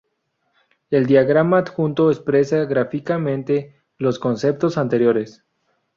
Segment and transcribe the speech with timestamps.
[0.89, 5.45] El diagrama adjunto expresa gráficamente los conceptos anteriores.